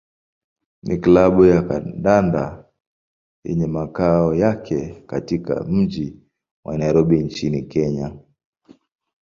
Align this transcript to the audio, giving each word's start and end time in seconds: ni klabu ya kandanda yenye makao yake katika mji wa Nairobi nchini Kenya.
ni 0.83 0.95
klabu 1.03 1.45
ya 1.45 1.59
kandanda 1.67 2.65
yenye 3.45 3.67
makao 3.67 4.35
yake 4.35 5.03
katika 5.07 5.63
mji 5.63 6.17
wa 6.65 6.77
Nairobi 6.77 7.19
nchini 7.23 7.61
Kenya. 7.61 8.15